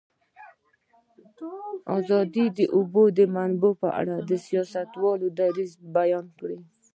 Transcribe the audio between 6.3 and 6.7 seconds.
کړی.